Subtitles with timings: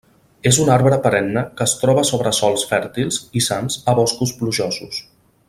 [0.51, 5.03] És un arbre perenne que es troba sobre sòls fèrtils i sans a boscos plujosos.